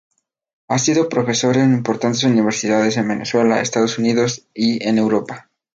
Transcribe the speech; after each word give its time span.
Ha 0.67 0.79
sido 0.79 1.07
profesor 1.09 1.57
en 1.57 1.73
importantes 1.75 2.23
universidades 2.23 2.97
en 2.97 3.07
Venezuela, 3.07 3.61
Estados 3.61 3.99
Unidos 3.99 4.47
y 4.51 4.83
en 4.83 4.97
Europa. 4.97 5.51